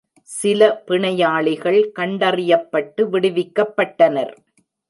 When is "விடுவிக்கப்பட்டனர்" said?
3.13-4.33